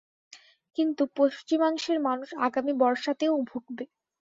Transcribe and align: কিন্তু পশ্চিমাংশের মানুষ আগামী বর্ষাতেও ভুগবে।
কিন্তু 0.77 1.03
পশ্চিমাংশের 1.17 1.97
মানুষ 2.07 2.29
আগামী 2.47 2.73
বর্ষাতেও 2.81 3.33
ভুগবে। 3.43 3.83